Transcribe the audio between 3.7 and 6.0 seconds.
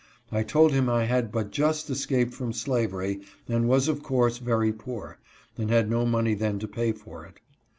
of course very poor, and had